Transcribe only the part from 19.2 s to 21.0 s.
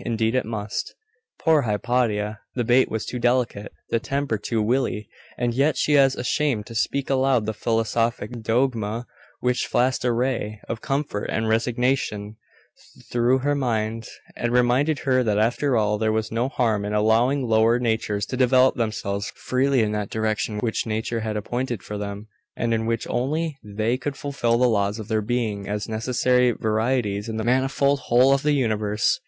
freely in that direction which